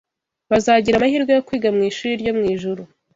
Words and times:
bazagira 0.51 0.95
amahirwe 0.97 1.31
yo 1.33 1.43
kwiga 1.47 1.69
mu 1.75 1.81
ishuri 1.89 2.11
ryo 2.21 2.31
mu 2.37 2.43
ijuru 2.53 2.81